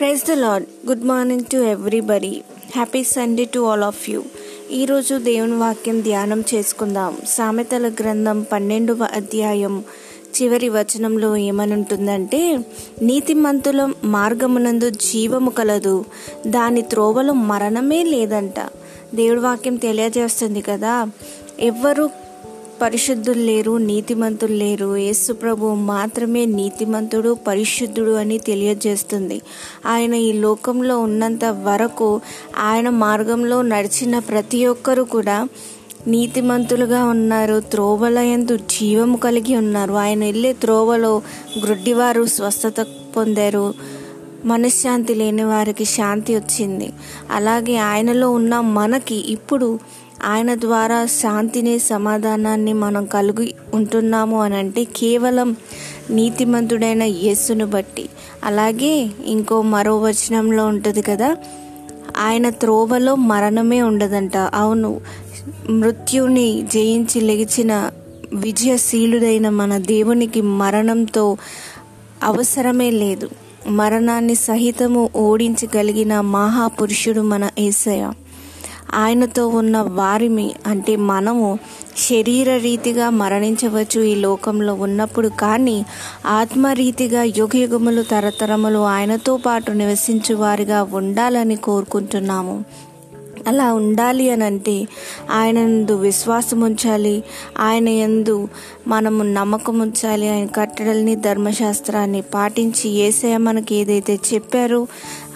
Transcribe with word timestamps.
Praise 0.00 0.22
the 0.24 0.30
Lord 0.30 0.64
good 0.86 1.04
morning 1.04 1.44
to 1.44 1.56
everybody 1.56 2.42
happy 2.74 3.04
Sunday 3.04 3.44
to 3.44 3.60
all 3.60 3.82
of 3.82 4.10
you 4.10 4.22
ఈరోజు 4.72 5.14
దేవుని 5.14 5.56
వాక్యం 5.56 6.00
ధ్యానం 6.00 6.44
చేసుకుందాం. 6.54 7.16
సామెతల 7.28 7.88
గ్రంథం 7.88 8.46
పన్నెండవ 8.52 9.08
అధ్యాయం 9.12 9.84
చివరి 10.42 10.68
వచనంలో 10.68 11.36
ఏమనుంటుందంటే 11.36 12.58
నీతిమంతుల 13.02 13.92
మార్గమునందు 14.04 14.90
జీవము 14.90 15.50
కలదు. 15.50 16.04
దాని 16.46 16.82
త్రోవలో 16.82 17.32
మరణమే 17.32 18.02
లేదంట. 18.02 18.60
దేవుడి 19.14 19.40
వాక్యం 19.40 19.76
తెలియజేస్తుంది 19.76 20.60
కదా. 20.60 21.10
ఎవ్వరు 21.60 22.10
పరిశుద్ధులు 22.82 23.38
లేరు 23.38 23.76
నీతిమంతులు 23.76 24.52
లేరు. 24.52 24.96
యేసు 24.96 25.32
ప్రభు 25.32 25.66
మాత్రమే 25.66 26.44
నీతిమంతుడు 26.44 27.36
పరిశుద్ధుడు 27.46 28.10
అని 28.10 28.38
తెలియజేస్తుంది. 28.38 29.40
ఆయన 29.86 30.14
ఈ 30.14 30.32
లోకంలో 30.32 31.00
ఉన్నంత 31.00 31.44
వరకు 31.44 32.20
ఆయన 32.58 32.88
మార్గంలో 32.88 33.62
నడిచిన 33.62 34.18
ప్రతి 34.18 34.66
ఒక్కరు 34.66 35.02
కూడా 35.02 35.48
నీతిమంతులుగా 36.06 37.04
ఉన్నారు 37.04 37.60
త్రోవలయందు 37.60 38.56
జీవము 38.56 39.16
కలిగి 39.16 39.56
ఉన్నారు. 39.56 39.92
ఆయన 39.92 40.24
వెళ్ళే 40.24 40.52
త్రోవలో 40.52 41.22
గ్రుడ్డివారు 41.64 42.24
స్వస్థత 42.24 42.86
పొందారు. 43.16 43.74
మనశ్శాంతి 44.44 45.14
లేని 45.14 45.44
వారికి 45.44 45.84
శాంతి 45.84 46.36
వచ్చింది. 46.36 46.92
అలాగే 47.30 47.76
ఆయనలో 47.76 48.30
ఉన్న 48.30 48.60
మనకి 48.60 49.32
ఇప్పుడు 49.32 49.78
ఆయన 50.24 50.54
ద్వారా 50.54 51.06
శాంతిని 51.06 51.78
సమాధానాన్ని 51.78 52.72
మనం 52.72 53.06
కలిగి 53.06 53.54
ఉంటున్నాము 53.74 54.42
అని 54.42 54.56
అంటే 54.56 54.84
కేవలం 54.84 55.56
నీతిమంతుడైన 56.10 57.02
యేసును 57.02 57.66
బట్టి. 57.66 58.08
అలాగే 58.44 59.10
ఇంకో 59.24 59.62
మరో 59.62 59.98
వచనంలో 59.98 60.66
ఉంటుంది 60.66 61.02
కదా 61.02 61.36
ఆయన 62.18 62.50
త్రోవలో 62.50 63.14
మరణమే 63.14 63.82
ఉండదంట. 63.82 64.36
అవును 64.36 65.00
మృత్యుని 65.70 66.66
జయించి 66.72 67.20
లెగిచిన 67.20 67.90
విజయశీలుడైన 68.34 69.48
మన 69.48 69.78
దేవునికి 69.78 70.40
మరణంతో 70.40 71.36
అవసరమే 72.22 72.90
లేదు. 72.90 73.30
మరణాన్ని 73.68 74.34
సహితము 74.34 75.10
ఓడించగలిగిన 75.16 76.20
మహాపురుషుడు 76.20 77.20
మన 77.20 77.48
ఏసయ 77.58 78.10
ఆయనతో 78.94 79.48
ఉన్న 79.48 79.80
వారిమి 79.80 80.54
అంటే 80.66 80.96
మనము 80.96 81.58
శరీర 82.10 82.56
రీతిగా 82.56 83.10
మరణించవచ్చు 83.10 84.00
ఈ 84.00 84.14
లోకంలో 84.14 84.74
ఉన్నప్పుడు. 84.74 85.28
కానీ 85.28 85.86
ఆత్మరీతిగా 86.26 87.22
యుగయుగములు 87.22 88.02
తరతరములు 88.02 88.78
ఆయనతో 88.78 89.36
పాటు 89.36 89.72
నివసించు 89.72 90.34
వారిగా 90.34 90.82
ఉండాలని 90.82 91.56
కోరుకుంటున్నాము. 91.56 92.64
అలా 93.46 93.72
ఉండాలి 93.72 94.30
అని 94.30 94.44
అంటే 94.44 94.88
ఆయన 95.30 95.58
ఎందు 95.58 95.92
విశ్వాసం 95.92 96.60
ఉంచాలి. 96.60 97.24
ఆయన 97.58 97.88
ఎందు 97.88 98.48
మనము 98.86 99.22
నమ్మకం 99.22 99.78
ఉంచాలి. 99.78 100.28
ఆయన 100.28 100.46
కట్టడల్ని 100.46 101.16
ధర్మశాస్త్రాన్ని 101.16 102.22
పాటించి 102.22 102.90
ఏసయ 102.90 103.36
మనకి 103.36 103.74
ఏదైతే 103.74 104.18
చెప్పారో 104.34 104.86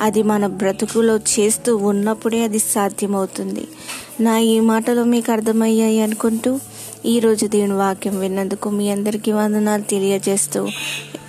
అది 0.01 0.23
మన 0.23 0.47
బ్రతుకులో 0.47 1.17
చేస్తూ 1.17 1.77
ఉన్నప్పుడే 1.77 2.45
అది 2.45 2.59
సాధ్యమవుతుంది. 2.59 3.69
నా 4.21 4.39
ఈ 4.39 4.61
మాటలు 4.61 5.03
మీకు 5.03 5.33
అర్థమయ్యాయి 5.33 6.01
అనుకుంటూ 6.01 6.61
ఈరోజు 7.07 7.47
దేవుని 7.47 7.73
వాక్యం 7.73 8.21
విన్నందుకు 8.21 8.71
మీ 8.71 8.91
అందరికీ 8.91 9.33
వందనాలు 9.33 9.83
తెలియజేస్తూ 9.83 10.69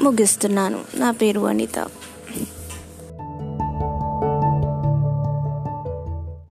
ముగిస్తున్నాను. 0.02 0.80
నా 0.96 1.12
పేరు 1.12 1.40
అనిత 1.40 1.88